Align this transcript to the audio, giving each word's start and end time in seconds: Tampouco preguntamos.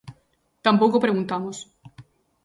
Tampouco 0.65 1.03
preguntamos. 1.05 1.57